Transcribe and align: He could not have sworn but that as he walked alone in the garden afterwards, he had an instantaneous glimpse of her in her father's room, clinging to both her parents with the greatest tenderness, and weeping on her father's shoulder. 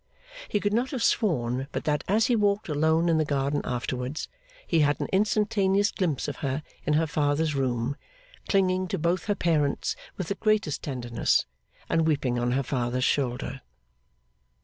He 0.49 0.59
could 0.59 0.73
not 0.73 0.89
have 0.89 1.03
sworn 1.03 1.67
but 1.71 1.83
that 1.83 2.03
as 2.07 2.25
he 2.25 2.35
walked 2.35 2.67
alone 2.69 3.07
in 3.07 3.19
the 3.19 3.23
garden 3.23 3.61
afterwards, 3.63 4.27
he 4.65 4.79
had 4.79 4.99
an 4.99 5.05
instantaneous 5.13 5.91
glimpse 5.91 6.27
of 6.27 6.37
her 6.37 6.63
in 6.87 6.93
her 6.93 7.05
father's 7.05 7.53
room, 7.53 7.95
clinging 8.49 8.87
to 8.87 8.97
both 8.97 9.25
her 9.25 9.35
parents 9.35 9.95
with 10.17 10.29
the 10.29 10.33
greatest 10.33 10.81
tenderness, 10.81 11.45
and 11.87 12.07
weeping 12.07 12.39
on 12.39 12.53
her 12.53 12.63
father's 12.63 13.03
shoulder. 13.05 13.61